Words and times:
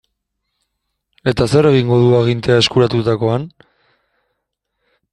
Eta 1.33 1.47
zer 1.51 1.69
egingo 1.73 1.99
du 2.05 2.09
agintea 2.21 2.57
eskuratutakoan? 2.65 3.49